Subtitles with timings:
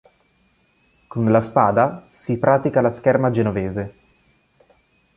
[1.07, 3.93] Con la spada si pratica la scherma genovese.